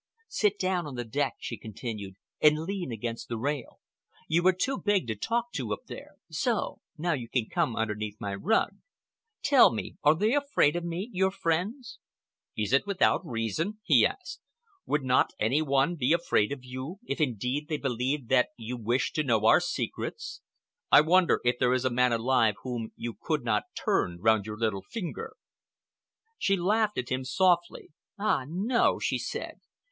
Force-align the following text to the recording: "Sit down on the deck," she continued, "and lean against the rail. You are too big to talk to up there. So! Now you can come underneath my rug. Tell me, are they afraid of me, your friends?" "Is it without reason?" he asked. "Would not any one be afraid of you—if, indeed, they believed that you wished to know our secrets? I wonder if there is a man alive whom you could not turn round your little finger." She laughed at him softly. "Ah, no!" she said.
"Sit 0.29 0.57
down 0.57 0.87
on 0.87 0.95
the 0.95 1.03
deck," 1.05 1.35
she 1.37 1.59
continued, 1.59 2.15
"and 2.41 2.61
lean 2.63 2.91
against 2.91 3.29
the 3.29 3.37
rail. 3.37 3.79
You 4.27 4.43
are 4.47 4.51
too 4.51 4.79
big 4.83 5.05
to 5.05 5.15
talk 5.15 5.51
to 5.51 5.71
up 5.73 5.85
there. 5.85 6.15
So! 6.31 6.81
Now 6.97 7.13
you 7.13 7.29
can 7.29 7.47
come 7.49 7.75
underneath 7.75 8.19
my 8.19 8.33
rug. 8.33 8.77
Tell 9.43 9.71
me, 9.71 9.97
are 10.03 10.15
they 10.15 10.33
afraid 10.33 10.75
of 10.75 10.83
me, 10.83 11.11
your 11.13 11.29
friends?" 11.29 11.99
"Is 12.57 12.73
it 12.73 12.87
without 12.87 13.23
reason?" 13.23 13.77
he 13.83 14.03
asked. 14.03 14.39
"Would 14.87 15.03
not 15.03 15.33
any 15.39 15.61
one 15.61 15.97
be 15.97 16.13
afraid 16.13 16.51
of 16.51 16.63
you—if, 16.65 17.21
indeed, 17.21 17.67
they 17.67 17.77
believed 17.77 18.27
that 18.29 18.49
you 18.57 18.77
wished 18.77 19.13
to 19.17 19.23
know 19.23 19.45
our 19.45 19.59
secrets? 19.59 20.41
I 20.91 21.01
wonder 21.01 21.41
if 21.45 21.59
there 21.59 21.73
is 21.73 21.85
a 21.85 21.91
man 21.91 22.11
alive 22.11 22.55
whom 22.63 22.91
you 22.95 23.15
could 23.21 23.43
not 23.43 23.65
turn 23.75 24.17
round 24.19 24.47
your 24.47 24.57
little 24.57 24.81
finger." 24.81 25.35
She 26.39 26.57
laughed 26.57 26.97
at 26.97 27.09
him 27.09 27.23
softly. 27.23 27.89
"Ah, 28.17 28.45
no!" 28.47 28.97
she 28.97 29.19
said. 29.19 29.59